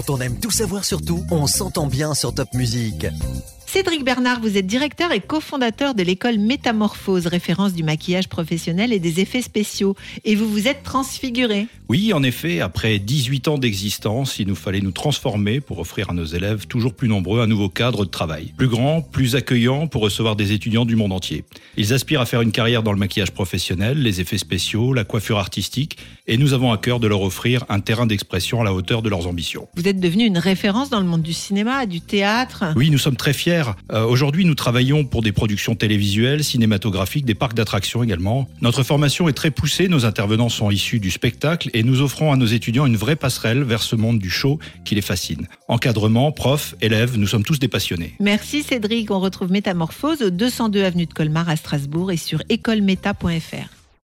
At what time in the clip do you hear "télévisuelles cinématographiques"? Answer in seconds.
35.74-37.24